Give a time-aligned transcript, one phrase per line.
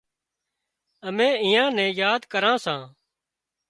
[1.07, 2.81] امين ايئان نين ياد ڪران سان